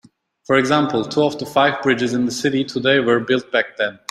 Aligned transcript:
For 0.47 0.55
example, 0.57 1.05
two 1.05 1.21
of 1.21 1.37
the 1.37 1.45
five 1.45 1.83
bridges 1.83 2.11
in 2.15 2.25
the 2.25 2.31
city 2.31 2.65
today 2.65 2.99
were 3.01 3.19
built 3.19 3.51
back 3.51 3.77
then. 3.77 3.99